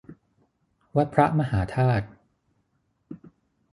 [0.95, 2.05] วัดพระมหาธาตุ